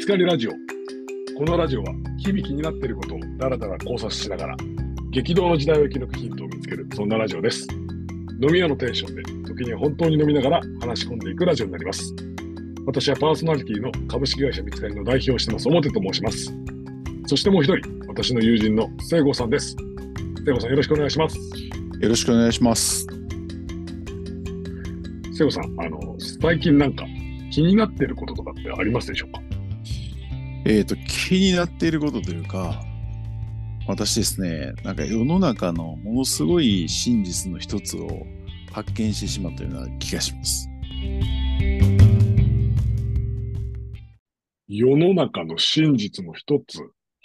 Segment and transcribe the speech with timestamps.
[0.00, 0.52] つかりラジオ。
[1.36, 4.56] このラジオは日々気になっていることをだらだら考察しながら、
[5.10, 7.68] 激動の時代を生き抜くヒントを見つける、そんなラジオです。
[8.40, 12.14] 飲み屋のテンションで、時には本当に飲みながら話し込んでいくラジオになります。
[12.86, 16.50] 私はパーソナリティの株式会社見つかりの代表をしてます、表と申します。
[17.26, 19.76] そしてもう一人、私の友人の聖子さんです。
[20.46, 21.36] 聖子さんよろしくお願いします。
[21.36, 23.06] よろしくお願いします。
[25.34, 27.04] 聖子さん、あの、最近なんか
[27.50, 29.39] 気になっていることとかってありますでしょうか？
[30.66, 32.84] えっ、と、気になっていることというか、
[33.86, 38.26] 私ですね、なんか世の中のものすごい真実の一つを
[38.70, 40.68] 発見してしまったような気がします。
[44.68, 46.78] 世の中の真実の一つ、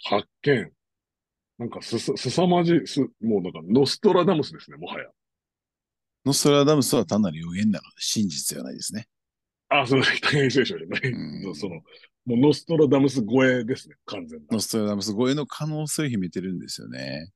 [0.05, 0.71] 発見。
[1.57, 5.05] なんかすさ、すさまじい、す、もうなんかノストラダムスですね、もはや。
[6.26, 9.07] ノストラダムスは単なる予言なので真実ではないですね。
[9.70, 11.02] あ、その 大変聖書じゃない。
[11.12, 11.81] うん その、
[12.26, 14.59] もうノストラダムス超えですね、完全なノ。
[14.59, 17.29] ストラダムス超えの可能性を秘めてるんですよね。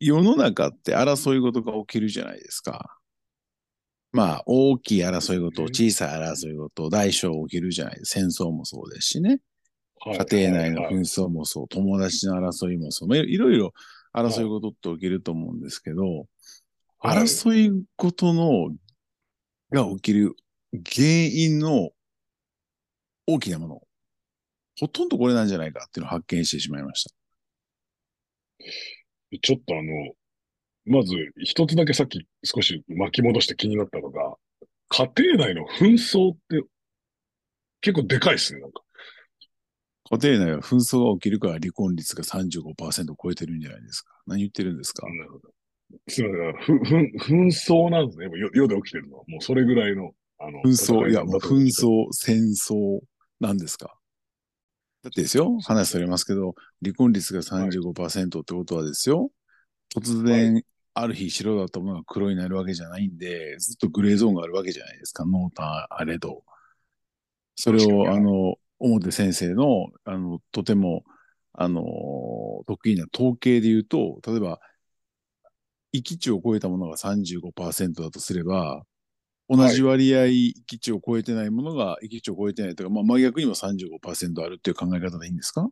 [0.00, 2.98] 世の中って争い事が起きるじゃないですか。
[4.12, 8.20] まあ、大きい争い事、小さい争い事、大小起きるじゃないですか。
[8.20, 9.40] 戦争もそうですしね。
[10.00, 13.72] はい家庭内の紛争もそう、友達の争いもそう、まあいいろいろ
[14.14, 16.26] 争い事って起きると思うんですけど、はい
[16.98, 18.70] 争い事の
[19.70, 20.34] が起きる
[20.72, 21.90] 原因の
[23.26, 23.82] 大きなもの、
[24.78, 27.10] ほとんどこれなんじゃないかっていうのを発見してしまいました。
[29.42, 29.92] ちょっとあの、
[30.84, 34.36] まず一つだけさっき少し巻き戻して気になったのが、
[34.88, 36.62] 家庭内の紛争って
[37.80, 38.82] 結構でかいですね、なんか。
[40.20, 44.12] 家庭内は紛争が起きるから離婚率が35%超えてるんじゃないですか。
[44.26, 45.06] 何言ってるんですか？
[45.08, 45.48] なるほど。
[46.08, 46.78] すみません。
[46.78, 48.28] ふ、ふ、紛争なんですね。
[48.28, 49.24] もう世世で起きてるのは。
[49.26, 50.68] もうそれぐらいの、あの、紛
[51.02, 53.00] 争、いや、もう紛争、戦争
[53.40, 53.98] なんですか？
[55.06, 59.30] だってですよ、話それますけど、離婚率が35%ってことはですよ、
[59.94, 66.42] 突然、ある日白だったものが黒になるわけじゃないんで、ずっとグレーゾーンがあるわけじゃないですか、濃淡あれど。
[67.54, 71.04] それを、あの、表先生の、あの、とても、
[71.52, 71.84] あの、
[72.66, 74.58] 得意な統計で言うと、例えば、
[75.92, 78.82] 域値を超えたものが35%だとすれば、
[79.48, 85.68] 同じ割合、域値を超えてないものが域値を超えてないとか、まあ、真逆にも35%あるっていう考え方でいいんですか？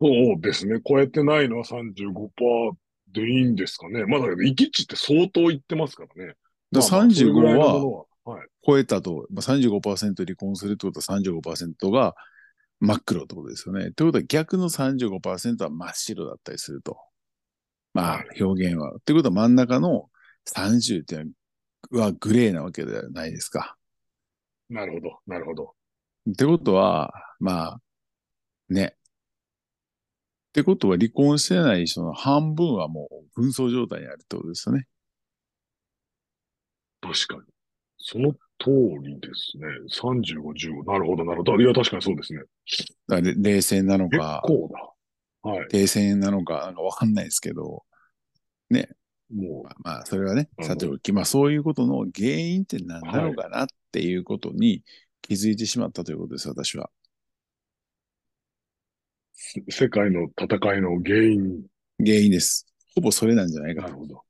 [0.00, 0.80] そうですね。
[0.86, 2.72] 超えてないのは35%
[3.12, 4.04] でいいんですかね。
[4.06, 6.34] まあだけど、域値って相当いってますからね。
[6.72, 7.58] だからまあまあそれぐらい35
[8.24, 8.38] は。
[8.64, 12.14] 超えたと、まあ、35%離婚するってことは35%が
[12.80, 13.88] 真っ黒ってことですよね。
[13.88, 16.96] ってことは逆の35%は真っ白だったりすると。
[17.94, 18.94] まあはい表現は。
[18.96, 20.10] ってことは真ん中の
[20.46, 21.32] 30っていう
[21.92, 23.76] のはグレーなわけではないですか。
[24.68, 25.74] なるほど、なるほど。
[26.30, 27.80] ってことは、まあ、
[28.68, 28.94] ね。
[28.94, 34.86] ってことは離婚してない人の半分はもう紛争状態にあるってことですよね。
[37.00, 37.42] 確かに。
[37.98, 38.38] その通
[39.02, 39.64] りですね。
[39.90, 40.84] 35、15。
[40.92, 41.56] なるほど、なるほど。
[41.60, 42.42] いや、確かにそうですね。
[43.08, 44.91] だ冷戦なの結か、構だ。
[45.42, 45.68] はい。
[45.68, 47.84] 停戦なのか、なんかわかんないですけど、
[49.32, 54.82] もまあ、まあそれはね、うんさておき、まあそういうことの原因って何なのかなっていうことに
[55.22, 56.90] 気づいてしまったということです、私は。
[59.66, 61.62] う、世界の戦いの原因。
[61.98, 62.66] 原因です。
[62.94, 63.88] ほぼそれなんじゃないかと。
[63.88, 64.22] なるほど。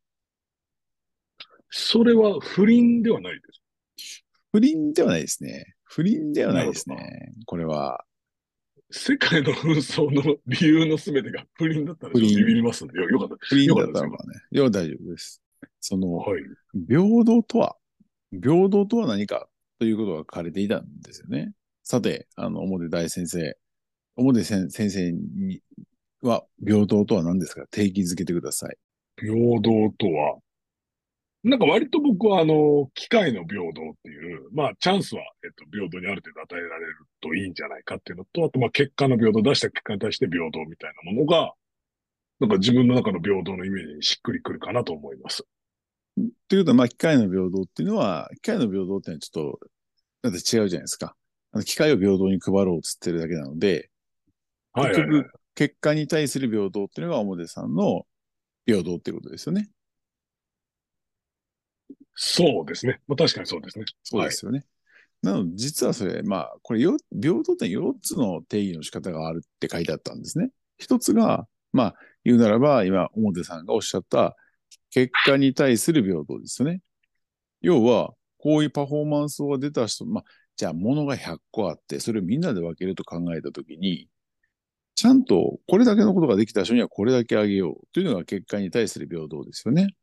[1.71, 4.23] それは不倫ではないです。
[4.53, 5.75] 不倫ではないですね。
[5.85, 7.33] 不倫ではないですね。
[7.47, 8.05] これは。
[8.93, 13.37] 世界の紛争の理由のすべてが不倫だったらちょっと不倫ビビりますんで、よよかった。
[13.41, 14.35] 不倫だったですったのかね。
[14.53, 15.43] いや、大丈夫です。
[15.81, 16.43] その、はい。
[16.89, 17.77] 平等とは、
[18.31, 19.49] 平等とは何か
[19.79, 21.53] ということが書かれていたんですよね。
[21.83, 23.57] さて、あの、表大先生、
[24.17, 25.63] 表先先生に
[26.21, 27.67] は、平等とは何ですか？
[27.71, 28.77] 定義づけてください。
[29.17, 30.39] 平等とは、
[31.45, 33.73] なんか割と僕はあの、機械の平等っ
[34.03, 41.53] ていう、まあチャンスは、えっと、平等にある程度与えられるといいんじゃないかっていうのと、あとまあ結果の平等、出した結果に対して平等みたいなものが、
[42.39, 45.45] なんか自分の中の平等のイメージにしっくりくるかなと思います。
[46.49, 49.61] ということは、まあ、機械の平等っていうのは、機械の平等っていうのはちょっと、
[50.23, 51.17] だって違うじゃないですか。
[51.53, 53.91] あの機械を平等に配ろうっつってるだけなので、
[54.75, 58.07] 結局、結果に対する平等っていうのが表さんの
[58.67, 59.69] 平等っていうことですよね。
[62.15, 63.01] そうですね。
[63.09, 63.85] まあ確かにそうですね。
[64.03, 64.65] そうですよね。
[65.23, 70.51] なので、実はそれ、まあ、これよ、平等って4つの定義の仕方があるって書いてあったんですね。
[70.79, 71.95] 一つが、まあ、
[72.25, 74.37] 言うならば、今、表さんがおっしゃった、
[74.91, 76.81] 結果に対する平等ですよね。
[77.61, 80.25] 要は、こういうパフォーマンスが出た人、まあ、
[80.57, 84.09] じゃあ物が100個あって、それをみんなで分けると考えたときに、
[84.97, 89.95] ちゃんとこれだけのことができた人にはこれだけあげようというのが結果に対する平等ですよね。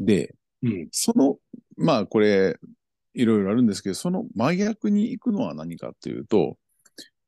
[0.00, 0.88] で、うん。
[0.90, 1.38] その、
[1.76, 2.56] まあこれ、
[3.14, 6.56] いろいろあるんですけど、その真逆に行くのは何かっていうと、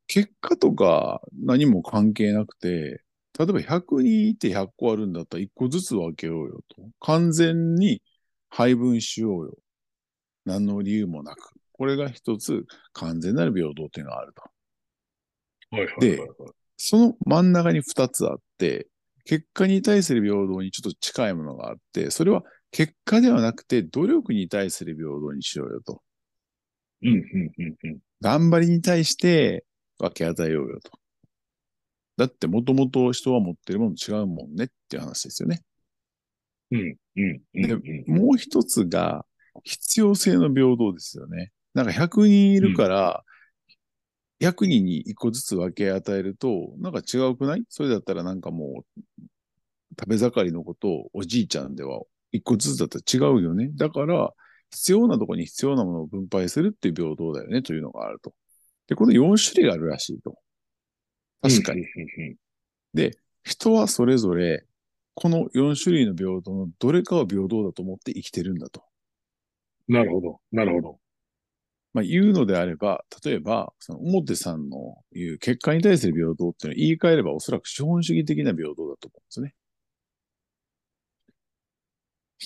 [0.07, 3.03] 結果とか何も関係なくて、
[3.39, 6.83] 例えば100人いて100個あるんだったら1個ずつ分けようよと。
[7.01, 8.01] 完全に
[8.49, 9.59] 配分しようよ。
[10.45, 11.53] 何の理由もなく。
[11.73, 14.43] これが一つ完全なる平等っていうのがあると。
[15.77, 16.29] はいはいはい、はい。
[16.77, 18.87] その真ん中に2つあって、
[19.25, 26.03] 結果に対する平等にちょっと近いものがあって、それは結果ではなくて努力に対する平等にしようよと。
[27.03, 27.21] うん、うん、
[27.57, 27.99] うん、うん。
[28.21, 29.65] 頑張りに対して
[29.97, 30.91] 分け与えようよと。
[32.17, 35.63] だってもともと人は持ってるもの違うもんねっていう話ですよね。
[36.73, 37.63] うん、うん、うん。
[37.63, 39.25] でうんもう一つが
[39.63, 41.53] 必要性の平等ですよね。
[41.75, 43.23] なんか100人いるから、
[44.41, 47.63] 100人に1個ずつ分け与えると、なんか違うくない？
[47.69, 49.01] それだったらなんかもう、
[49.97, 52.01] 食べ盛りのことをおじいちゃんでは
[52.35, 53.71] 1個ずつだったら違うよね。
[53.75, 54.33] だから、
[54.71, 58.35] 必要なところに必要なものを分配するっていう平等だよねというのがあると。
[58.89, 60.37] で、この4種類があるらしいと。
[61.41, 61.85] 確かに。
[62.93, 64.65] で、人はそれぞれ、
[65.15, 68.83] この4種類の平等のどれかを平等だと思って生きてるんだと。
[69.87, 70.99] なるほど、なるほど。
[71.93, 79.55] まあ、言うのであれば、例えば、その表さんの言う結果に対する平等っていうのは言い換えればおそらく資本主義的な平等だと思うんですよね。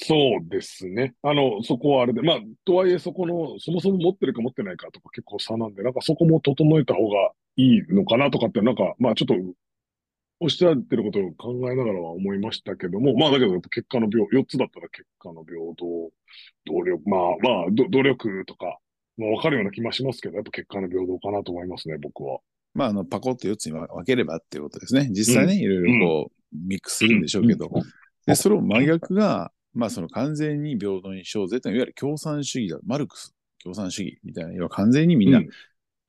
[0.04, 1.14] そうですね。
[1.22, 9.34] あの、そこはあれで、まあ、とはいえそこの、そもそも持ってるか持ってないかとか結構差なんで、なんかそこも整えた方がいいのかなとかって、なんか、まあちょっと、
[10.40, 15.84] おっしゃってることを考えながらは思いましたけども、まあだけど結果の平、4つだったら結果の平等、
[16.66, 18.78] 努力、まあまあ、ど努力とか、
[19.16, 22.38] まあわかるような気もしますけど、やっぱ結果の平等かなと思いますね、僕は。
[22.74, 25.08] まあ、あの、パコッと4つに分ければっていうことですね。
[25.10, 27.70] 実際ね、いろいろこう、ミックスするんでしょうけど、
[28.26, 33.32] で、それを真逆が、まあ、その完全に平等にしようぜっていうのは、いわゆる共産主義だ、マルクス、
[33.62, 35.48] 共産主義みたいな、要は完全にみんな、うん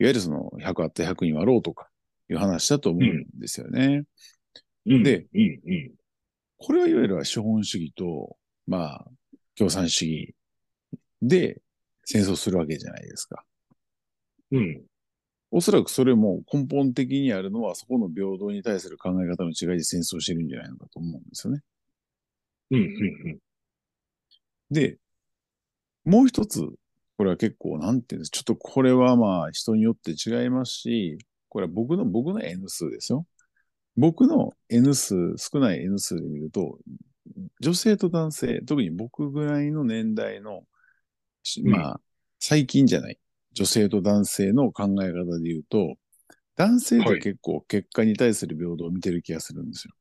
[0.01, 1.89] いわゆるその100あって100に割ろうとか
[2.29, 4.05] いう話だと思うんですよね。
[4.85, 5.91] うんで、うん、うん。
[6.57, 9.05] これはいわゆる資本主義と、まあ、
[9.57, 10.35] 共産主義
[11.21, 11.61] で
[12.05, 13.43] 戦争するわけじゃないですか。
[14.51, 14.81] うん。
[15.51, 21.61] おそらくそれも根本的にあるのは、そこの平等に対する考え方の違いで戦争してるんじゃないのかと思うんですよね。
[22.71, 23.39] うん、うん、
[24.71, 24.97] で、
[26.05, 26.61] もう一つ、
[27.17, 31.17] これは結構、なんていうんですちょっとこれはまあ人によって違いますし、
[31.49, 33.25] これは僕の、僕の N 数ですよ。
[33.97, 36.79] 僕の N 数、少ない N 数で見ると、
[37.59, 40.63] 女性と男性、特に僕ぐらいの年代の、
[41.63, 42.01] まあ、
[42.39, 43.19] 最近じゃない、
[43.53, 45.95] 女性と男性の考え方で言うと、
[46.55, 49.93] 男性って結構結果に対する平等を見てる気がするんですよ。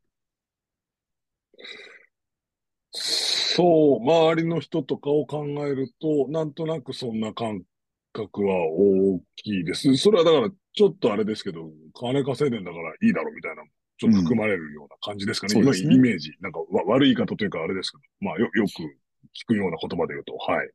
[3.58, 7.62] そう、周りの人とかを考えると、なんとなくそんな感
[8.12, 9.96] 覚は大きいです。
[9.96, 13.64] それはだから、ちょっとあれですけど、金稼いでんだからいいだろうみたいな、
[13.96, 15.54] ちょっと含まれるような感じですかね。
[15.60, 16.30] 今うんねイメージ。
[16.40, 18.68] なんかわ悪い言い方というかあれですけど、まあよ、よく
[19.36, 20.70] 聞くような言葉で言うと、はい。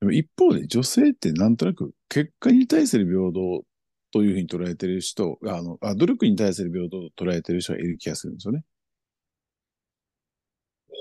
[0.00, 3.64] でも一方で女性ってなんとなく結果に対する平等
[4.12, 8.64] というふうに捉えてる人、あのあ努力に対する平等と捉えてる人がいる気がするんですよね。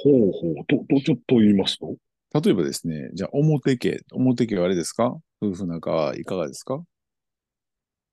[0.03, 0.65] ほうほう。
[0.67, 1.95] と、と、ちょっと言いますと？
[2.33, 5.17] 例えばですね、じゃあ表家、表家はあれですか？
[5.41, 6.83] 夫婦仲はいかがですか？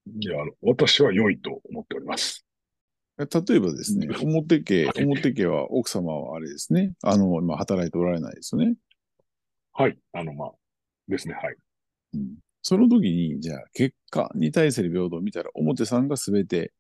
[0.07, 2.45] いや、あの、私は良いと思っております。
[3.17, 3.27] 例
[3.57, 8.75] えばですね、表家、表家は奥様はあれですね、あの、今働いておられないですよね？
[9.73, 9.99] はい。
[10.13, 10.53] あの、まあ、
[11.09, 11.57] ですね、はい。
[12.15, 12.37] うん
[12.67, 16.73] その時に、じゃあ結果に対する平等を見たら、表さんがすべて、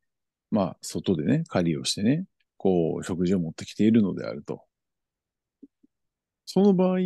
[0.51, 4.63] まあ、外でね、狩りをしてね、こう、食事を持ってきているのであると。
[6.47, 6.99] その場合、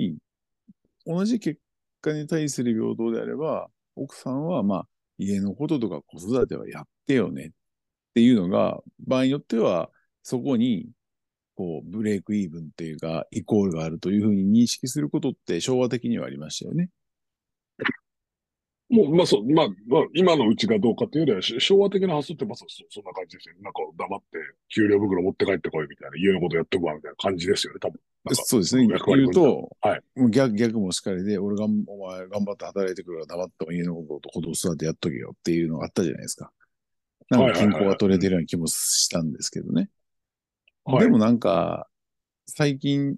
[1.06, 1.60] 同じ結
[2.00, 7.50] 果に対する平等であれば、奥さんは、まあ、家のこととか子育てはやってよねっ
[8.14, 9.90] ていうのが、場合によっては、
[10.22, 10.90] そこに、
[11.56, 16.90] こう、ブレイクイーブンっていうか、イコールがあるというふうに認識することって昭和的にはありましたよね。
[18.88, 23.60] もう、まあそう、まあ、まあ、今のうちがどうかというよりは、昭和的な発想ってまさそそんな感じですよね。
[23.62, 24.26] なんか黙って、
[24.74, 28.00] 給料袋持って帰ってこいみたいな、家のことやっとくわみたいな感じですよね、多分。
[28.34, 28.86] そうですね。
[28.86, 36.52] 言うと、はい逆逆もしかりで、俺が、お前頑張って働いてくるから黙っても家のことと子供育てやっとけよっていうのがあったじゃないですか。
[37.30, 39.90] なんか健康が取れてるような気もしたんですけどね。
[40.84, 41.86] はいでもなんか、
[42.46, 43.14] 最近、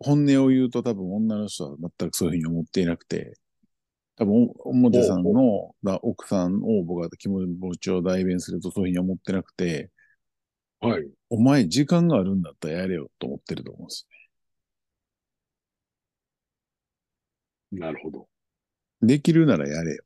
[0.00, 3.38] 本音を言うと多分女の人は全くそういうふうに思っていなくて、
[4.16, 9.90] 多分、表さんのだ奥さんを僕が気持ちを代弁するとそういうふうに思ってなくて、
[10.80, 11.08] はい。
[11.30, 14.06] お前時間があるんだったらやれよと思ってると思うんです
[17.72, 18.28] なるほど。
[19.02, 19.14] ね。
[19.14, 20.02] できるならやれよ。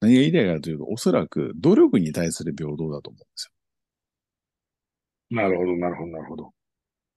[0.00, 3.52] 何が言いたいかというと、おそらく努力に対する平等だと思うんです
[5.30, 6.52] なるほど、なるほど、なるほど。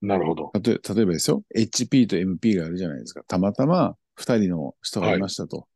[0.01, 0.43] なるほど。
[0.43, 0.51] よ。
[0.61, 3.23] 例え例えばですよ、HP と MP があるじゃないですか。
[3.23, 5.67] たまたま二人の人がいましたと。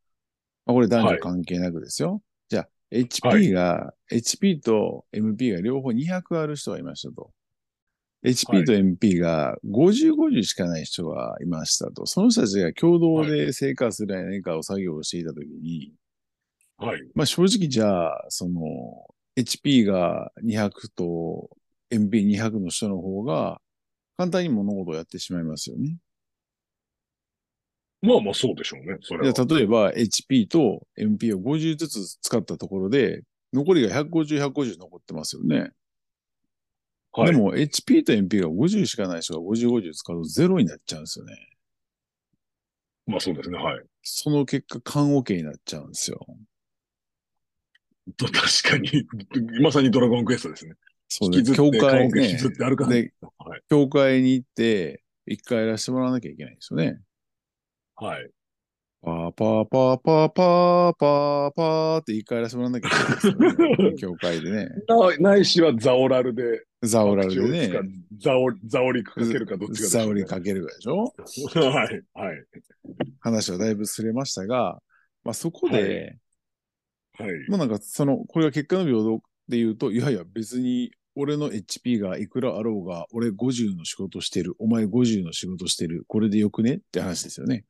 [0.66, 2.22] まあ、これ男女関係なくですよ。
[2.50, 7.32] じゃあ、HP が、HP と MP が両方200ある人がいましたと。
[8.26, 12.06] HP と MP が50、50しかない人がいましたと。
[12.06, 15.94] その人たちが共同で成果する何かを作業をしていたときに、
[16.78, 17.02] はい。
[17.16, 18.62] まあ正直じゃあ、その、
[19.36, 21.50] HP が200と
[21.92, 23.62] MP200 の人の方が
[24.18, 25.98] 簡単に物事をやってしまいますよね。
[28.02, 28.98] まあまあそうでしょうね。
[29.02, 29.46] それは。
[29.46, 33.22] 例えば HP と MP を50ずつ使ったところで、
[33.54, 35.72] 残りが150、150残ってますよね。
[37.22, 41.34] はい、でも HP と MP が50しかない人が50、50使うとゼロになっちゃうんですよね。
[43.08, 43.58] まあそうですね。
[43.58, 43.82] はい。
[44.04, 46.26] その結果、缶オケになっちゃうんですよ。
[48.18, 49.08] と確かに、
[49.64, 50.76] まさにドラゴンクエストですね。
[51.08, 53.04] そう引きずって、教会ね引き、ずって歩かない。
[53.04, 53.62] で、はい。
[53.70, 57.00] 教会に行って、一回やらせてもらわなきゃいけないんですよね。
[57.96, 58.30] はい。
[59.08, 63.96] パーパーパーパーパーパーパーって一回やらせてもらわ なきゃいけないんですよね。
[63.96, 64.70] 教会でね。
[64.86, 71.06] ないしはザオラルで、ザオラルでねザオ、ザオリクかけるかどっちかねザオリクかけるかでしょ？
[71.56, 72.04] はい。
[72.16, 72.46] はい。
[73.22, 74.82] 話はだいぶずれましたが、
[75.24, 76.18] まあそこで、
[77.14, 77.32] はい。
[77.48, 86.74] まあなんかその、これが結果の平等で言うと、いやいや別に俺の HP がいくらあろうが、俺50の仕事してる、お前50の仕事してる、これでよくね？
[86.74, 87.64] って話ですよね。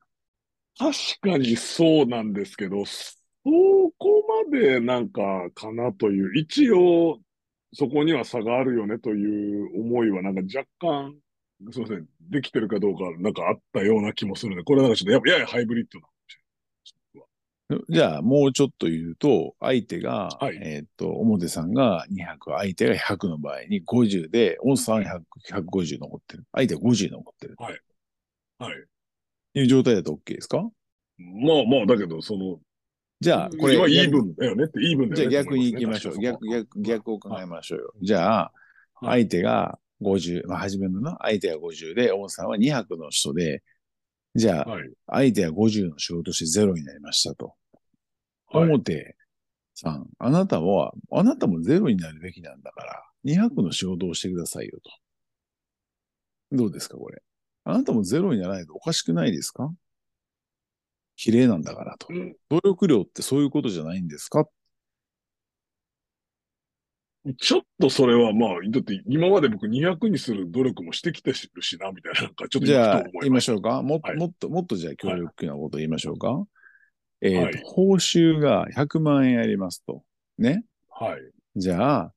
[0.78, 7.18] 確かにそうなんですけど、そこまでなんかかなという、一応
[7.74, 11.14] そこには差があるよねという思いはなんか若干、
[11.72, 16.06] すみません、できてるかどうかなんかあったような気もするので、これなんかちょっとやややハイブリッドな。
[17.90, 25.20] じゃあもうちょっと言うと、相手が、はいえーっと、表さんが200、相手が100の場合に50で、オンさんは
[25.50, 26.44] 100 150残ってる。
[26.52, 27.56] 相手は50残ってる。
[27.58, 27.74] はい。
[27.74, 27.78] い
[29.64, 30.58] う状態だと OK ですか？
[31.18, 32.60] まあまあ、だけど、その、
[33.20, 35.72] じゃあ、これ、今イーブンだよねって、イーブンだじゃあよねって思い逆。
[35.72, 36.18] に行きましょう。
[36.18, 37.92] 逆、逆、逆を考えましょうよ。
[38.02, 38.52] じゃあ、
[38.94, 43.62] はい相手が50、まあ、初めのな、相手が50で、オンさんは200の人で、
[44.34, 44.90] じゃあ、はい。
[45.06, 47.54] 相手は50の仕事してゼロになりましたと。
[48.48, 48.68] はい。
[48.70, 49.16] 表
[49.74, 54.78] さん、あなたは、あなたもゼロになるべきなんだから、200の仕事をしてくださいよ
[56.50, 56.56] と。
[56.56, 57.22] どうですか、これ？
[57.70, 59.70] あなたもゼロにならないとおかしくないですか？
[61.16, 62.06] 綺麗なんだからと。
[62.10, 62.36] うん。
[62.48, 64.46] 努力量ってそういうことじゃないんですか？
[67.38, 73.82] ちょっとそれはまあ、だって今まで僕200にする努力もしてきてるしな、みたいな、なんかちょっとじゃあ言いましたょうか。
[73.82, 74.16] もっと、はい。
[74.16, 76.42] もっと、もっとじゃあ協力なこと言いましょうか、
[77.20, 77.62] えっ、と、はい。
[77.64, 80.04] 報酬が100万円ありますと。
[80.38, 80.64] ね。
[80.88, 81.20] はい。
[81.56, 82.12] じゃあ、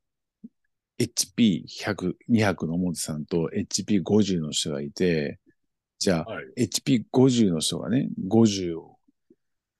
[0.97, 5.39] HP100、200の表さんと HP50 の人がいて、
[6.01, 6.67] じゃあ、はい。
[6.67, 8.97] HP50 の人がね、50を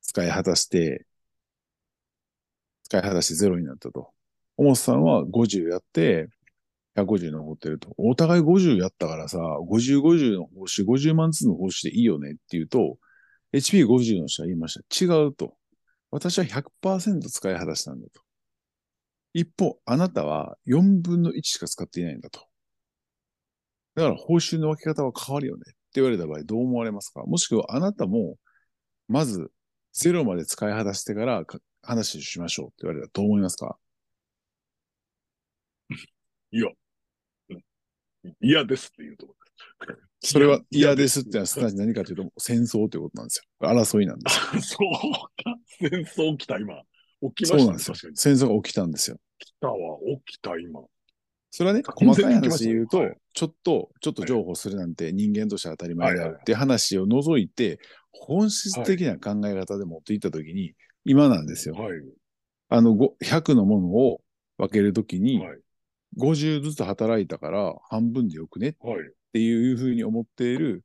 [0.02, 1.08] 使い果たして、
[2.84, 4.12] 使い果たしてゼロになったと。
[4.56, 6.30] 表さんは50やって、
[6.96, 7.96] 150残ってると。
[7.98, 13.00] お互い50やったからさ、50、50の報酬、50万ずつの報酬でいいよねって言うと、
[13.54, 15.04] HP50 の人は言いました。
[15.04, 15.58] 違うと。
[16.12, 18.22] 私は100%使い果たしたんだと。
[19.34, 22.42] 一方、あなたは4分の1しか使っていないんだと。
[23.96, 25.64] だから報酬の分け方は変わるよね
[25.96, 27.24] 言われた場合どう思われますか？
[27.26, 28.38] もしくはあなたも、
[29.08, 29.52] まず
[29.94, 33.78] ゼロまで使い果たしてからか話をしましょうって言われたらどう思いますか？
[36.52, 36.68] いや、
[37.50, 37.64] うん
[38.40, 39.36] 嫌ですっていうとこ
[39.88, 43.68] ろそれは嫌ですってのはすなわち何かというと戦争ということなんですよ。
[43.68, 44.44] 争いなんですよ。
[44.54, 45.58] あ そうか。
[45.80, 46.80] 戦争起きた、今。
[47.36, 48.12] 起きそましたね、うなんですよ。
[48.16, 49.18] 戦争が起きたんですよ。
[49.40, 50.82] 来たわ、起きた、今。
[51.52, 57.80] それはね、完細かい話で言うと、はいちょっと、ちょっと情報するなんて人間として当たり前であるって話を除いて、
[58.12, 60.74] 本質的な考え方で持っていったときに、
[61.06, 61.76] 今なんですよ。
[61.76, 62.00] はい。
[62.68, 64.22] あの、ご100のものを
[64.58, 65.60] 分けるときに、はい。
[66.18, 69.12] 50ずつ働いたから半分でよくねっはい。
[69.32, 70.84] ていうふうに思っている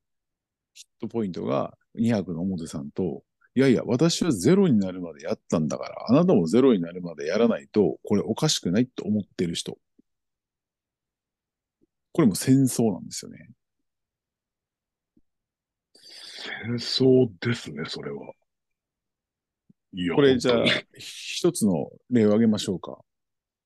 [0.73, 3.25] ヒットポイントが200の表さんと、
[3.57, 9.79] いやいや、私はゼロになるまでやったんだから、あなたもゼロになるまでやらないと、これおかしくないと思ってる人。
[12.17, 13.51] これも戦争なんですよね。
[15.93, 18.33] 戦争ですね、それは。
[19.93, 20.65] いやこれじゃあ
[20.97, 22.93] 一つの例を挙げましょうか。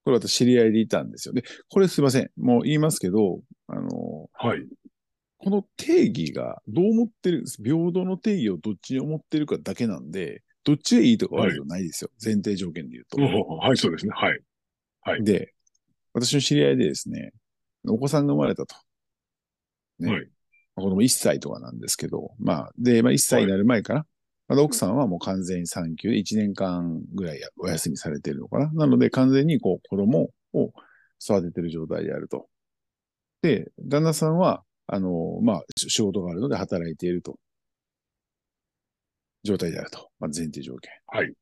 [0.04, 1.35] これ私知り合いでいたんですよ。
[1.35, 2.30] で、これすいません。
[2.37, 3.38] もう言いますけど、
[3.69, 4.66] あの、はい。
[5.38, 12.11] この定義がどう思ってる、平等の定義をどっちに思ってるかだけなんで、どっちがいいとか悪いとかないですよ。
[12.21, 13.16] 前提条件で言うと。
[13.16, 14.12] うんはい、そうですね。
[14.12, 14.40] はい。
[15.02, 15.54] はいで、
[16.14, 17.33] 私の知り合いでですね、
[17.87, 18.76] お子さんが生まれたと。
[19.99, 20.12] ね。
[20.12, 20.30] はい
[20.76, 24.06] 子供1歳とかなんですけど、まあ、で、まあ1歳になる前かな。
[24.49, 28.72] まだ奥さんはもう完全に産休で1年間ぐらいお休みされてるのかな。
[28.72, 30.72] なので完全にこう子供を
[31.22, 32.49] 育ててる状態であると。
[33.42, 37.38] で、旦那さんは、あの、まあ、し仕事があるので働いていると。
[39.44, 40.10] 状態であると。
[40.18, 40.90] まあ、前提条件。
[41.06, 41.32] はい。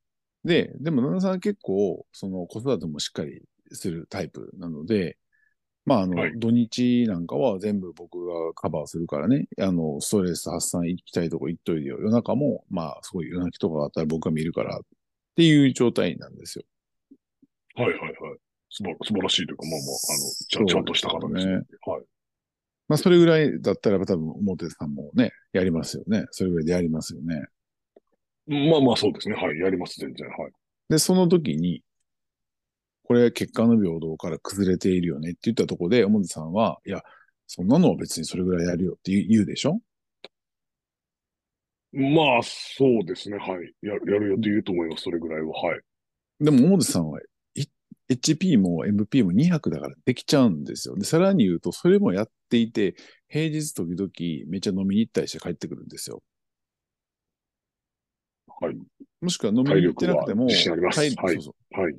[0.44, 3.42] で、でも旦那さんは結構、その子育てもしっかり
[3.72, 5.16] するタイプなので、
[5.88, 11.96] まあ、あの、はい土日なんかは全部僕がカバーするからね、あの、ストレス発散行きたいとこ行っといてよ。
[11.98, 14.80] 夜中も、まあ、すごい夜泣きとかがあったら僕が見るからっ
[15.34, 16.64] ていう状態なんですよ。
[17.74, 18.12] はい、はい、はい。
[18.70, 21.52] 素晴素晴らしいというか、まあまあ、あの、ちゃんちゃんとした方ですね。
[21.54, 22.02] ねはい。
[22.88, 26.26] まあ、それぐらいだったら多分、表さんもね、やりますよね。
[26.30, 27.46] それぐらいでやりますよね。
[28.46, 29.36] まあまあ、そうですね。
[29.36, 29.58] はい。
[29.58, 30.28] やります、全然。
[30.28, 30.52] はい。
[30.88, 31.82] で、その時に、
[33.08, 37.02] これ結果の平等から崩れているよねって言ったところで、表さんは、いや、
[37.46, 39.80] そんなのは別にそれぐらいやるよって言うでしょ？
[41.90, 43.38] まあ、そうですね。
[43.38, 43.72] はい。
[43.80, 45.04] ややるよって言うと思います。
[45.04, 45.52] それぐらいは。
[45.52, 45.80] はい。
[46.38, 47.18] でも、表さんは、
[47.54, 47.64] い
[48.10, 50.94] HP も MP も200だからできちゃうんですよ。
[50.94, 52.94] で、さらに言うと、それもやっていて、
[53.28, 54.10] 平日時々
[54.50, 56.22] めっちゃ飲みに行ったりして帰ってくるんですよ。
[58.60, 58.76] はい。
[59.22, 61.94] もしくは飲みに行ってなくても、体力は自信ありますいそうそうはい。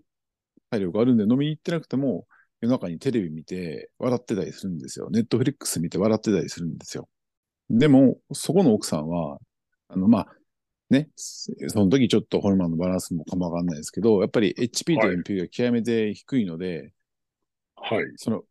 [0.70, 2.26] 体力あるんで飲みに行ってなくても、
[2.62, 5.10] 夜中にテレビ見て笑ってたりするんですよ。
[5.12, 7.08] ネットフリックス見て笑ってたりするんですよ。
[7.70, 9.40] でも、そこの奥さんは、
[9.88, 10.28] あの、まあ、
[10.90, 16.92] ね、その時ちょっとホルモンのバランスもかもわかんないですけど、やっぱり HP とはい MP が極めて低いので、
[17.76, 18.06] はい。
[18.18, 18.44] その、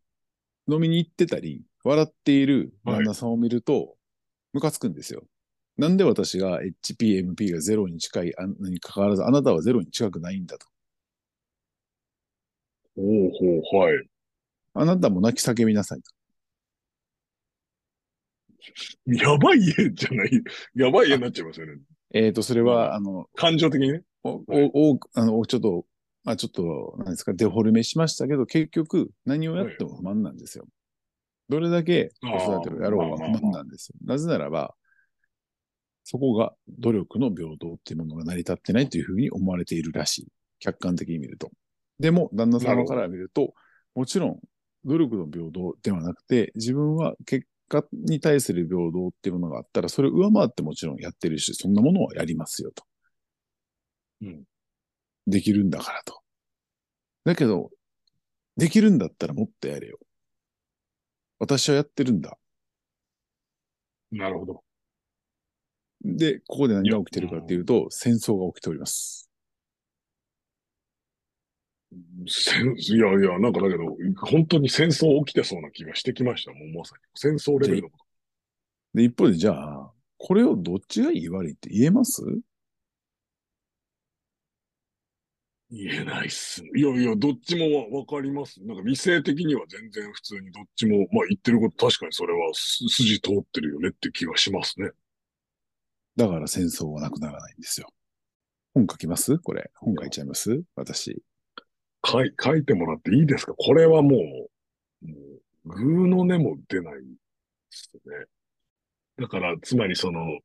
[0.69, 3.97] 飲みに行ってたり、笑っている旦那さんを見ると、
[4.53, 5.25] ムカつくんですよ。
[5.77, 10.67] なんで私が HP、MP がゼロに近いあんに関わらず、あなたはゼロに近くないんだと。
[12.99, 14.09] おうほう、はい。
[14.75, 16.11] あなたも泣き叫びなさいと。
[19.07, 20.43] やばい家じゃない？
[20.75, 21.81] やばい家になっちゃいますよね。
[22.13, 24.03] えっ、と、それは、あの、感情的にね。
[24.25, 25.87] お、はいお、おあの、ちょっと、
[26.25, 30.67] まあちょっと、なんですか、デフォルメしましたけど、結局、何をやっても不満なんですよ。
[31.49, 33.95] どれだけ子育てをやろうが不満なんですよ。
[34.05, 34.75] なぜならば、
[36.05, 40.29] そこが努力の平等っていうものが成り立ってないというふうに思われているらしい。
[40.59, 41.51] 客観的に見ると。
[41.99, 43.55] でも、旦那様から見ると、
[43.95, 44.41] もちろん、
[44.85, 52.85] 努力の平等ではなくて、自分は結果に対する平等っていうものがあったら、それを上回ってもちろんやってるし、そんなものをやりますよと。
[54.23, 54.45] うん。
[55.27, 56.21] できるんだからと。
[57.25, 57.71] だけど、
[58.57, 59.99] できるんだったらもっとやれよ。
[61.39, 62.39] 私はやってるんだ。
[64.11, 64.65] なるほど。
[66.03, 69.28] で、ここで何が起きてるかっていうと、戦争が起きております。
[72.27, 76.53] せんいやいや、なんかだけど、本当に戦争起きてそうな気がしてきました。
[76.53, 77.03] もうまさに。
[77.15, 77.99] 戦争レベルのこ
[78.95, 82.23] で、一方で、じゃあ、これをどっちがいい悪いって言えます？
[82.23, 82.31] と
[85.71, 86.63] 言えないっす。
[86.75, 88.63] いやいや、どっちもわわかります。
[88.65, 94.91] なんか理性的には全然普通にどっちも、まあ言ってること確かにそれはす筋通ってるよねって気がしますね。
[96.17, 97.89] だから戦争はなくならないんですよ。
[98.75, 99.39] 本書きます？
[99.39, 99.71] これ。
[99.77, 100.63] 本書いちゃいます？
[100.75, 101.23] 私。
[102.11, 103.53] 書い書いてもらっていいですか？
[103.57, 104.17] これはも
[105.03, 105.15] う、も
[105.67, 107.01] う、グーの音も出ないで
[107.71, 108.01] すね。
[109.19, 110.39] だから、つまりその、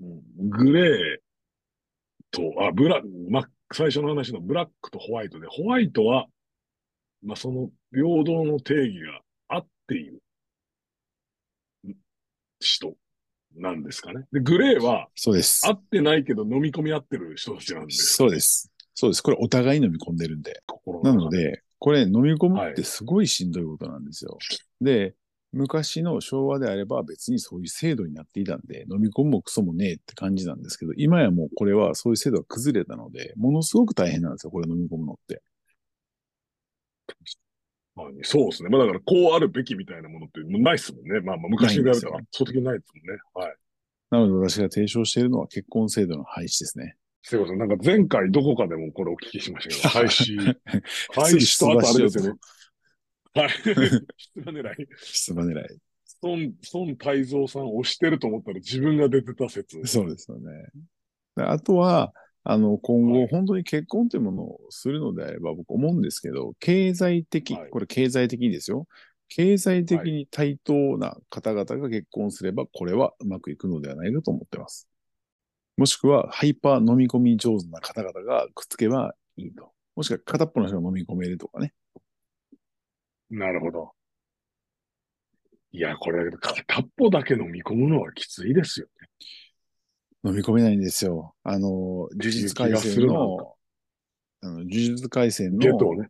[0.00, 1.18] グレー
[2.30, 3.00] と、あ、ブラ、
[3.30, 6.26] ま、最初の話のブラックとホワイトで、ホワイトは、
[7.22, 10.20] まあ、その平等の定義が合っている
[12.60, 12.94] 人
[13.56, 14.26] なんですかね。
[14.32, 15.72] で、グレーはそうです合。
[15.72, 17.92] ってないけど飲み込み合ってる人たちなんで。
[17.94, 18.70] そうです。
[18.96, 19.22] そうです。
[19.22, 20.62] これお互い飲み込んでるんで。
[20.66, 21.38] 心なので。
[21.38, 24.38] で、これ飲み込むってすごいしんどいことなんですよ。
[24.80, 25.14] で、
[25.52, 35.42] 昔の昭和であれば別にそういう制度になっていたんで、飲み込むもクソもねえって感じなんですけど、今やもうこれはそういう制度が崩れたので、ものすごく大変なんですよ、これ飲み込むのって。
[37.94, 38.70] まあそうですね。
[38.70, 41.20] まあだから、こうあるべきみたいなものってないっすもんね。
[41.20, 43.20] まあまあ昔に比べたら圧倒的にないですもんね。
[43.34, 43.56] はい。
[44.10, 46.96] なので私が提唱しているのは結婚制度の廃止ですね。
[47.28, 47.58] すいません。
[47.58, 50.56] なんか前回どこかでもこれお聞きしましたけど、 廃止。
[51.12, 52.38] 廃止とあとあれですよね。
[53.34, 53.48] はい。
[54.36, 54.88] 出馬狙い。
[55.02, 55.78] 出馬狙い。
[56.22, 56.36] 孫、
[56.72, 59.84] 孫泰造さんを推してると思ったら自分が出てた説。
[59.86, 60.52] そうですよね。
[61.34, 68.86] であとは、あの、今後、はい本当に結婚というものをするのであれば、僕思うんですけど、経済的、はいこれ経済的にですよ。
[69.28, 74.88] 経済的に対等な方々が結婚すれば、これはうまくいくのではないかと思ってます。
[75.76, 79.72] もしくは、ハイパー飲み込み上手な方々がくっつけばいいと。
[79.94, 81.74] もしくは片っぽの人が飲み込めるとかね。
[83.30, 83.92] なるほど。
[85.72, 89.08] いや、これだけど、片っぽだけ飲み込むのはきついですよね。
[90.24, 91.34] 飲み込めないんですよ。
[91.42, 93.56] あの、呪術廻戦気がするなんの、
[94.40, 96.08] あの呪術廻戦のゲトをね。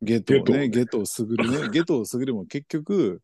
[0.00, 3.22] ゲトをね、ゲトをねゲトをすぐるね、ゲトをすぐるも結局、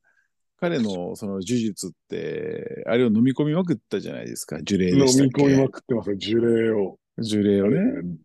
[0.61, 6.99] 彼のその呪術って、あれを飲み込みまくったじゃないですか、呪霊飲みでしたっ込みまけくってますよ、樹齢を。
[7.19, 8.19] 呪霊をね。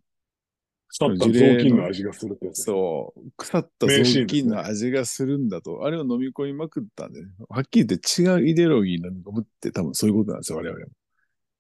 [0.88, 2.64] 腐った雑巾の味がするってやつ。
[2.64, 10.92] そう、腐った雑巾の味がするんだと、あれを飲み込みまくったんで、はっきり言って違うイデオロギー飲み込むって多分そういうことなんですよ、我々も。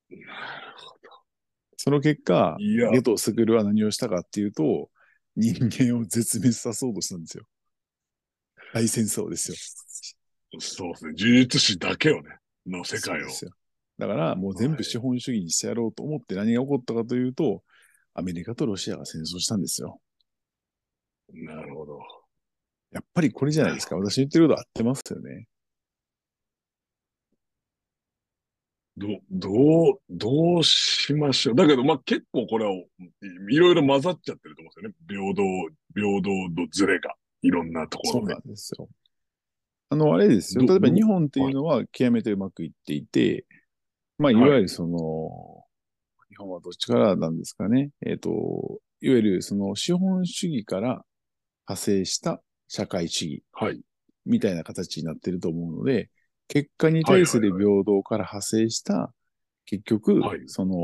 [0.09, 0.95] なるほ
[1.77, 4.89] その結果ゲトスグルは何をしたかっていうと、
[5.35, 7.43] 人間を絶滅さそうとしたんですよ。
[8.73, 9.57] 大戦争ですよ。
[10.59, 11.13] そうですね。
[11.17, 13.27] 呪術師だけをね、の世界を
[13.97, 17.63] だからもう全部資本主義にしてやろうと思って何が起こったかというと、
[18.13, 19.99] アメリカとロシアが戦争したんですよ。
[21.33, 21.99] なるほど。
[22.91, 23.95] やっぱりこれじゃないですか。
[23.95, 25.47] 私言ってること合ってますよね。
[28.97, 29.49] ど、ど
[29.91, 31.55] う、どうしましょう。
[31.55, 32.85] だけど、まあ、結構これは、い
[33.51, 35.33] いろいろ混ざっちゃってると思うんですよね。
[35.33, 35.43] 平等、
[35.93, 37.13] 平等のズレが。
[37.41, 38.37] いろんなところでそうな。
[38.37, 38.89] んですよ。
[39.89, 40.65] あの、あれですよ。
[40.65, 43.45] 例えば日本っていうのは極めてうまくいっていて、
[44.17, 45.63] まあ、いわゆるその、
[46.29, 47.91] 日本はどっちからなんですかね。
[48.05, 48.29] えっ、と、
[49.01, 51.05] いわゆるその資本主義から
[51.67, 53.81] 派生した社会主義はい。
[54.25, 56.09] みたいな形になってると思うので、
[56.47, 59.13] 結果に対する平等から派生した、
[59.65, 60.75] 結局、はいその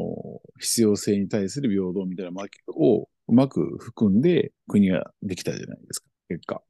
[0.60, 6.62] 必要性に対する平等みたいなものをうまく含んで国ができたじゃないですか、結果。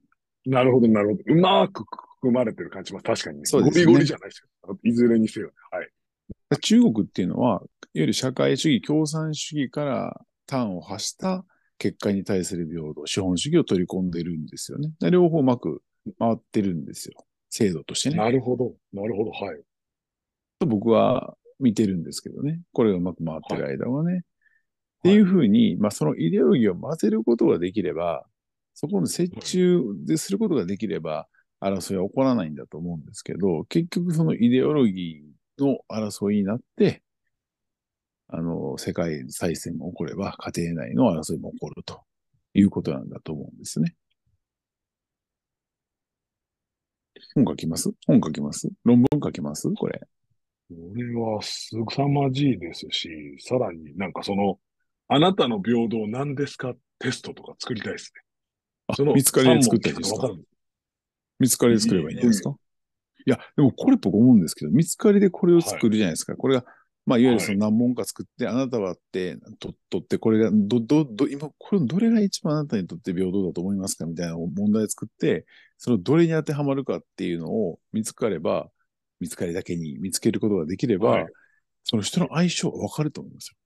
[0.45, 1.21] なるほど、なるほど。
[1.25, 1.85] うまく
[2.21, 3.45] 含まれてる感じも確かにね。
[3.45, 4.77] そうですねゴリゴリじゃないですよ。
[4.83, 5.53] いずれにせよね。
[5.71, 5.89] はい。
[6.61, 11.43] 中国っていうのは、いわゆる社会主義、共産主義から端を発した
[11.79, 14.91] 結果に対する平等、資本主義を取り込んでるんですよね。
[14.99, 15.81] で両方うまく
[16.19, 17.25] 回ってるんですよ。
[17.49, 18.17] 制度としてね。
[18.17, 18.75] なるほど。
[18.93, 19.31] なるほど。
[19.31, 19.61] はい。
[20.59, 22.61] と僕は見てるんですけどね。
[22.71, 24.19] これがうまく回ってる間はね。
[24.19, 28.25] っていうふうに、まあそのイデオロギーを混ぜることができれば、
[28.75, 31.27] そこの折衷ですることができれば、
[31.61, 37.03] 争いは起こらないんだと思うんですけど、結局そのイデオロギーの争いになって、
[38.27, 42.01] あの、世界再戦も起これば、家庭内の争いも起こると
[42.53, 43.93] いうことなんだと思うんですね。
[47.35, 47.91] 本書きます？
[48.07, 48.69] 本書きます？
[48.83, 49.71] 論文書きます？
[49.73, 50.01] これ。
[50.69, 54.57] これはすさまじいですし、さらになんかその、
[55.09, 56.73] あなたの平等何ですか？
[56.99, 58.21] テストとか作りたいですね。
[58.87, 60.29] あその見つかりで作ったりですか？
[61.41, 62.55] 見つかりで作ればいいんじゃないですか？
[63.25, 66.35] いや、でもこれ僕思うんですけど、見つかりでこれを作るじゃないですか。
[66.35, 66.65] これが、
[67.05, 75.45] まあ、いわゆるその何問か作って、あなたはって、と、取って、これが、ど、ど、ど、今、これどれが一番あなたにとって平等だと思いますかみたいな問題作って、
[75.77, 78.69] そのどれに当てはまるかっていうのを見つかれば、
[79.19, 81.27] 見つかりだけに見つけることができれば、はい。
[81.83, 83.57] その人の相性がわかると思いますよ。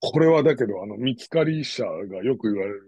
[0.00, 2.82] これはだけど、あの、見つかり者がよく言われる、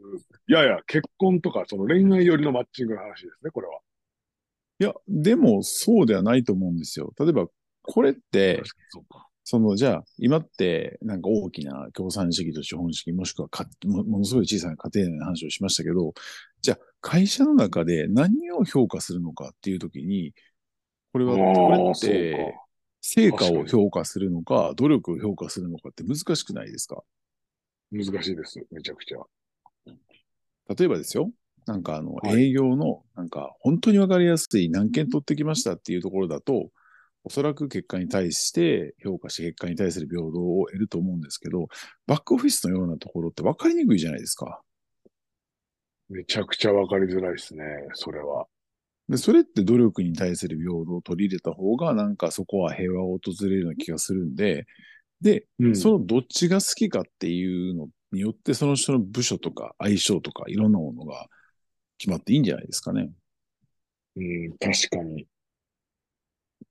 [0.48, 3.78] いやいや、結婚とか、その恋愛よりのマッチングの話ですね、これは。
[4.80, 7.12] いや、でもそうではないと思うんですよ。
[7.18, 7.46] 例えば、
[7.82, 8.62] これって
[9.44, 16.14] その、じゃあ、今って、なんか大きな共産主義と資本主義、もしくはかもものすごい小さな家庭内の話をしましたけど、
[16.60, 20.32] じゃあ、会社の中で何を評価するのかっていうときに、
[21.12, 22.54] これは、あこれって、
[23.02, 26.96] 成果を評価するのか、努力を評価するのかって難しくないですか？
[26.96, 27.04] か。
[27.90, 29.18] 難しいです、めちゃくちゃ。
[30.74, 31.30] 例えばですよ、
[31.66, 36.70] なんかあの、はい営業の、なんか、本当にわかりやすい何件取ってきましたっていうところだと、
[37.24, 41.68] おそらく結果に対して評価し、結果に対する平等を得ると思うんですけど、
[42.06, 44.62] バックオフィスのようなところって分かりにくいじゃないですか。
[46.08, 48.46] めちゃくちゃわかりづらいですね、それは。
[49.12, 54.64] で、それって努力に対する平等を取り入れた方が、なんかそこは平和を訪れるような気がするんで、
[55.20, 61.26] で、うんそのどっちが好きかっていうのによって、その人の部署とか相性とかいろんなものが
[61.98, 63.10] 決まっていいんじゃないですかね。
[64.16, 65.26] うん、確かに。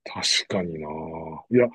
[0.04, 0.90] 確かにな。
[1.52, 1.68] いや、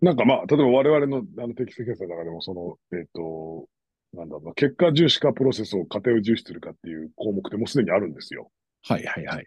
[0.00, 3.68] なんかまあ、例えば我々のあの適正検査の中でも、その、えっ、と、
[4.14, 8.50] なんだろうな、結果重視かプロセスを過程を重視するかっていう項目ってもうすでにあるんですよ。
[8.88, 9.46] はいはいはい。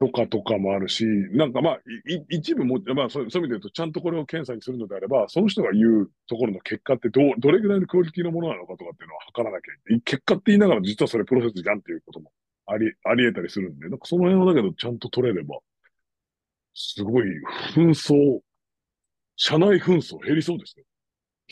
[0.00, 1.78] とかとかもあるし、なんかまあ、
[2.28, 10.02] 一部も、まあそうそういう意味で言うと、ちゃんとこれを検査にするのであれば、その人が言うところの結果ってど、どれぐらいのクオリティのものなのかとかっていうのは測らなきゃいけない。
[10.02, 12.30] 結果って言いながら実はそれプロセスじゃんっていうことも
[12.66, 15.58] あり、あり得たりするんで、なんかその辺はだけどちゃんと取れれば、
[16.74, 17.24] すごい
[17.74, 18.40] 紛争、
[19.34, 20.84] 社内紛争減りそうですよ。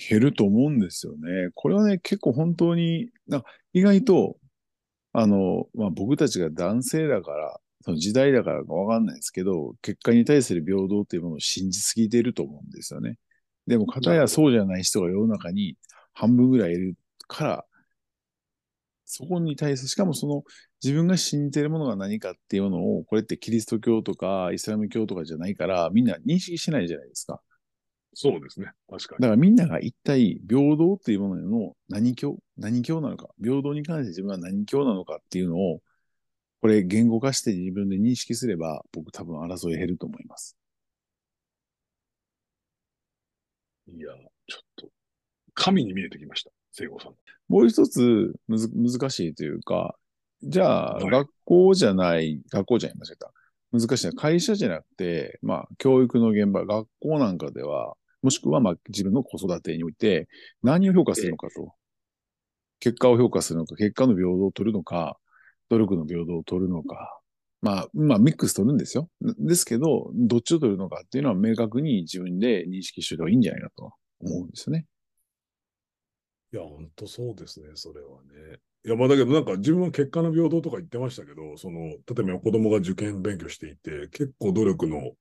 [0.08, 1.50] 減ると思うんですよね。
[1.54, 4.36] これはね、結構本当に、な意外と、
[5.12, 13.16] あの、まあ、僕たちが男性だから、その時代だからかわかんないですけど、結果に対する平等っていうものを信じすぎていると思うんですよね。
[13.68, 15.76] でも、片やそうじゃない人が世の中に
[16.12, 16.96] 半分ぐらいいる
[17.28, 17.64] から、
[19.04, 20.42] そこに対する、しかもその
[20.82, 27.40] 自分が信じているものが何かっていうのを、これってキリスト教とかイスラム教とかじゃないから、みんな認識しないじゃないですか。
[28.14, 28.66] そうですね。
[28.90, 29.22] 確かに。
[29.22, 35.82] だからみんなが一体平等っていうものの何教、何教なのか、平等に関して自分は何教なのかっていうのを、
[36.66, 40.56] これ言語化して自分で認識すれば、僕多分争い減ると思います。
[43.86, 44.08] いや、
[44.48, 44.88] ちょっと、
[45.54, 46.50] 神に見えてきました。
[46.72, 47.14] 聖子さん。
[47.48, 49.94] もう一つむず難しいというか、
[50.42, 53.32] じゃあ、はい学校じゃない、学校じゃない、間違えた。
[53.70, 54.12] 難しいな。
[54.14, 60.26] 会社じゃなくて、まあ、教育の現場、学校なんかでは、もしくはまあ自分の子育てにおいて、
[60.64, 61.72] 何を評価するのかと。
[62.80, 65.16] 結果を評価するのか、結果の平等を取るのか、
[65.68, 67.20] 努力の平等を取るのか。
[67.62, 69.08] まあ、まあ、ミックス取るんですよ。
[69.20, 74.86] ですけど、どっちを取るのかっていうのは明確に自分で認識しておいた方がいいんじゃないかと思うんですよね。
[76.52, 78.58] いや、本当そうですね、それはね。
[78.84, 85.12] いや、まあだけどなんか自分は結果の平等とか言ってましたけど、その、例えば子供が受験勉強していて、結構努力の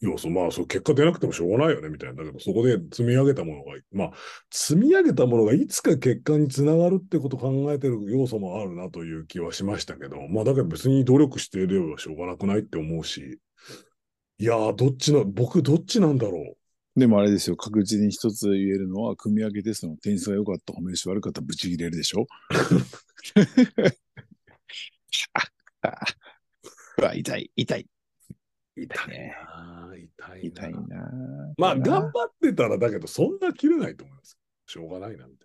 [0.00, 2.14] 要素、まあそう結果出なくてもしょうがないよね、みたいな。
[2.14, 4.10] だけどそこで積み上げたものが、まあ
[4.50, 13.40] 積み上げたものがいつか結果につながるってことを考えてる要素もあるなという気はしましたけど、まあだけど別に努力していればしょうがなくないって思うし、
[14.38, 16.54] いやー、どっちな、僕どっちなんだろ
[16.96, 17.00] う。
[17.00, 22.26] でもあれですよ、確実に一つ言えるのは、組み上げテストの点数が良かった、褒めるし悪かった、ブチ切れるでしょ
[26.98, 27.86] うわ、痛い、痛い。
[28.82, 29.36] 痛いね。
[29.44, 30.80] なー痛い痛いな。
[31.56, 34.38] まあ、頑張ってたら、だけど、そんな切れないと思います。
[34.66, 35.44] しょうがないな、みた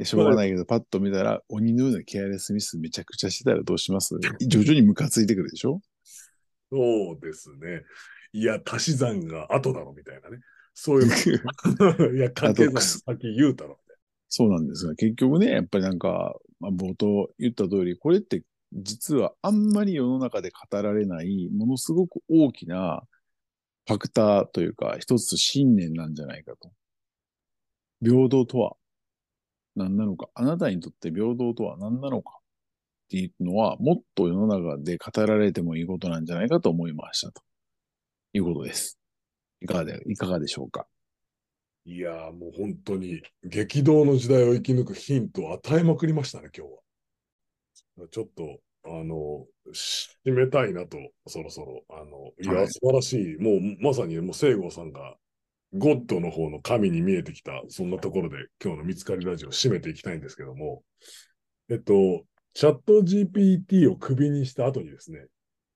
[0.00, 4.16] いしょうがないけど、パッと見たら、鬼のようなケアレスミスめちゃくちゃしてたらどうします？
[4.40, 5.80] 徐々にムカついてくるでしょ？
[6.70, 6.78] な。
[6.78, 7.82] そうですね。
[8.32, 10.38] いや、足し算が後だろ、みたいなね。
[10.74, 11.14] そういうの。
[12.16, 13.78] いや、掛け算先言うたろ、
[14.28, 23.02] そうなんですが、結局ね、やっぱりなんか、まあ、冒頭言った通り、これって実はあんまり世の中で語られない、ものすごく大きな
[23.86, 26.72] ファクターというか、一つ信念なんじゃないかと。
[28.02, 28.76] 平等とは
[29.76, 32.42] 何なのか、あなたにとって平等とは何なのかっ
[33.08, 37.42] ていうのは、もっと世の中で語られてもいいことなんじゃないかと思いましたと
[38.32, 38.98] いうことです。
[39.60, 40.86] いかがで、いかがでしょうか
[41.84, 46.81] いやー、もう本当に激動の時代を生き抜くヒントを与えまくりましたね、今日は。
[48.10, 51.84] ちょっと、あの、締めたいなと、そろそろ。
[51.90, 53.36] あの、いや、はい素晴らしい。
[53.38, 55.16] もう、まさに、もう、聖郷さんが、
[55.74, 60.82] ゴッドの方の神に見えてきた、そんなところで、今日の見つかりラジオを締めていきたいんですけども、
[61.70, 65.26] えっと、チャット GPT をクビにした後にですね、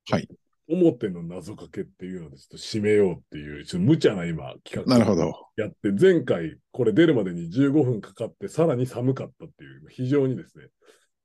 [0.09, 0.27] はい。
[0.69, 5.33] 表の謎かけっていうので、ちょっと締めようっていう、ちょっと無茶な今、企画なるほど。
[5.55, 10.67] やって、前回これ出るまでに15分かかって、さらに寒かったっていう、非常にですね、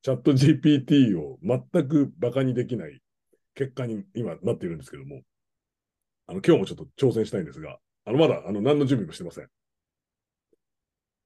[0.03, 3.01] チャット GPT を全くバカにできない
[3.55, 5.23] 結果に今なっているんですけども、
[6.27, 9.49] あの、今日もちょっと挑戦したいんですが、あの、まだ、あの、何の準備もしてません。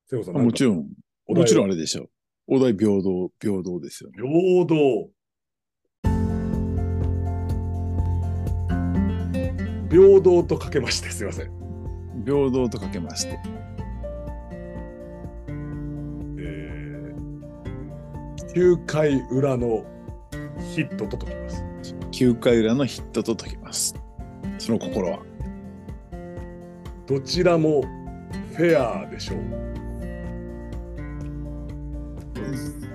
[0.06, 0.44] 瀬尾さん、ん。
[0.44, 0.88] もちろん、
[1.26, 2.10] もちろんあれでしょう。
[2.48, 4.16] お題平等、平等ですよね。
[4.18, 5.10] 平等。
[9.88, 11.50] 平等とかけまして、すいません。
[12.26, 13.65] 平等とかけまして。
[18.56, 19.84] 9回裏の
[20.74, 21.62] ヒットと解きます。
[22.10, 23.94] 9回裏のヒットと解きます。
[24.58, 25.18] その心は。
[27.06, 27.82] どちらも
[28.56, 29.40] フェアでしょう。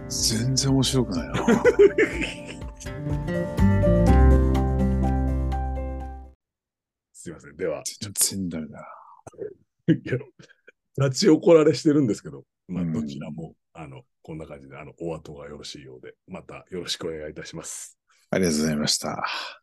[0.09, 1.35] 全然面白くないな。
[7.13, 7.55] すいません。
[7.55, 8.79] では、全然ダメだ
[9.89, 10.17] いや
[11.07, 17.97] 立ち怒られしてるんですけど、まあ、うんどちらも、あの、こんな感じで、あの、お後がよろしいようで、またよろしくお願いいたします。
[18.29, 19.60] ありがとうございました。